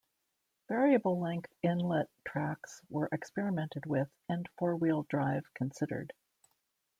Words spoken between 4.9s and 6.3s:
drive considered.